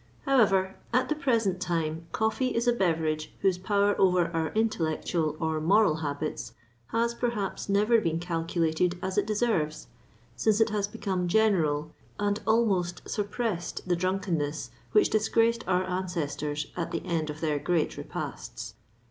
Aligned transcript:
However, 0.25 0.77
at 0.91 1.09
the 1.09 1.15
present 1.15 1.61
time 1.61 2.07
coffee 2.11 2.55
is 2.55 2.67
a 2.67 2.73
beverage 2.73 3.31
whose 3.41 3.59
power 3.59 3.93
over 4.01 4.29
our 4.33 4.51
intellectual 4.53 5.37
or 5.39 5.61
moral 5.61 5.97
habits 5.97 6.53
has, 6.87 7.13
perhaps, 7.13 7.69
never 7.69 8.01
been 8.01 8.19
calculated 8.19 8.97
as 9.03 9.19
it 9.19 9.27
deserves, 9.27 9.89
since 10.35 10.59
it 10.59 10.71
has 10.71 10.87
become 10.87 11.27
general, 11.27 11.91
and 12.17 12.39
almost 12.47 13.07
suppressed 13.07 13.87
the 13.87 13.95
drunkenness 13.95 14.71
which 14.91 15.11
disgraced 15.11 15.63
our 15.67 15.83
ancestors 15.87 16.65
at 16.75 16.89
the 16.89 17.05
end 17.05 17.29
of 17.29 17.39
their 17.39 17.59
grand 17.59 17.95
repasts." 17.95 18.73